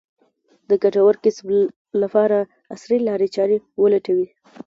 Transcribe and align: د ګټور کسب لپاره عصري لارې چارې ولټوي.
د 0.69 0.71
ګټور 0.83 1.15
کسب 1.23 1.47
لپاره 2.01 2.37
عصري 2.73 2.97
لارې 3.07 3.27
چارې 3.35 3.57
ولټوي. 3.81 4.27